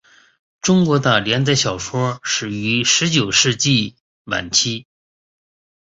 [0.61, 4.87] 中国的连载小说始于十九世纪晚期。